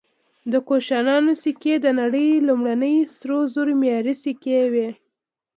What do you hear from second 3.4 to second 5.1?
زرو معیاري سکې وې